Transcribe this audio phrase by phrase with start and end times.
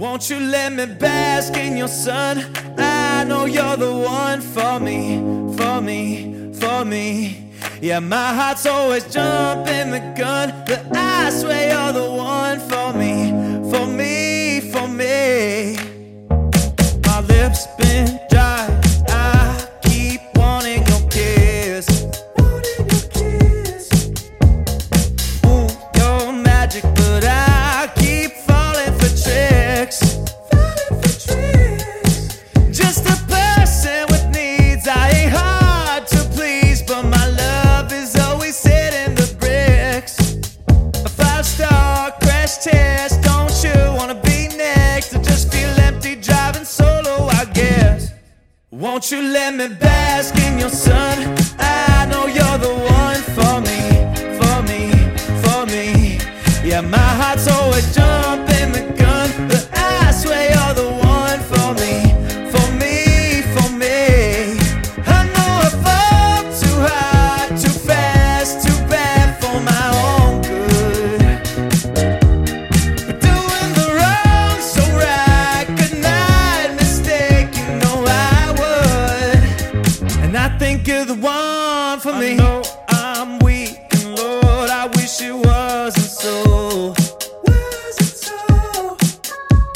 [0.00, 2.38] Won't you let me bask in your sun?
[2.78, 5.18] I know you're the one for me,
[5.58, 7.52] for me, for me.
[7.82, 13.19] Yeah, my heart's always jumping the gun, but I swear you're the one for me,
[42.60, 43.22] test.
[43.22, 45.14] Don't you wanna be next?
[45.14, 48.12] I just feel empty driving solo, I guess.
[48.70, 51.16] Won't you let me bask in your sun?
[51.58, 53.80] I know you're the one for me,
[54.38, 54.82] for me,
[55.42, 56.18] for me.
[56.68, 58.49] Yeah, my heart's always jumping
[82.10, 82.32] for me.
[82.32, 86.94] I know I'm weak, and Lord, I wish it wasn't so.
[87.44, 88.96] Wasn't so.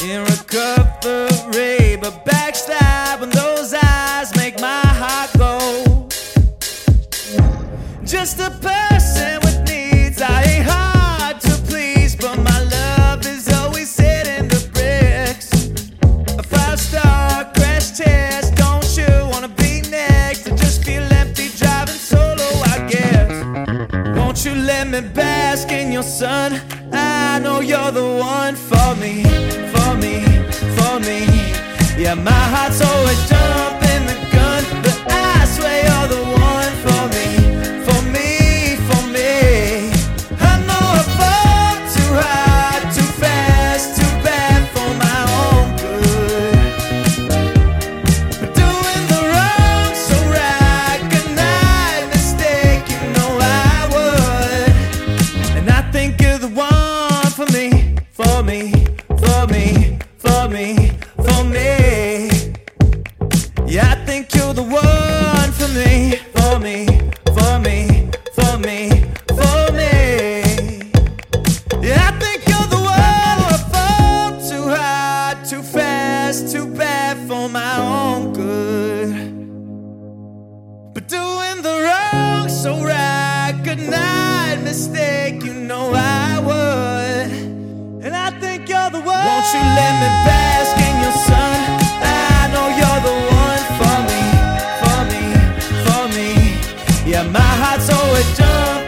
[0.03, 6.07] In recovery, but backstab when those eyes make my heart go.
[8.03, 9.04] Just a person
[25.01, 26.61] me bask in your sun?
[26.91, 29.23] I know you're the one for me,
[29.73, 30.23] for me,
[30.77, 31.25] for me.
[32.01, 33.84] Yeah, my heart's always jumping
[55.95, 58.73] think you're the one for me, for me,
[59.23, 60.91] for me, for me,
[61.25, 62.27] for me.
[63.65, 64.94] Yeah, I think you're the one
[89.55, 91.57] you let me bask in your sun?
[92.03, 93.15] I know you're the
[93.47, 94.23] one for me,
[94.81, 95.23] for me,
[95.85, 96.29] for me.
[97.09, 98.84] Yeah, my heart's always jumping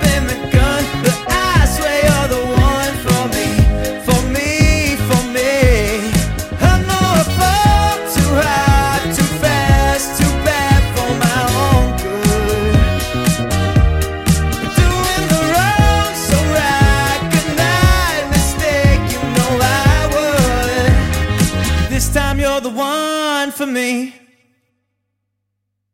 [22.58, 24.27] you're the one for me.